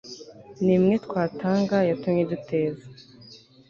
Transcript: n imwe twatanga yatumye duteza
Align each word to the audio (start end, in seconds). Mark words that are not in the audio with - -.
n 0.63 0.65
imwe 0.75 0.95
twatanga 1.05 1.75
yatumye 1.89 2.23
duteza 2.31 2.85